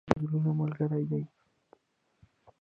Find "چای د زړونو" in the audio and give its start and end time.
0.03-0.51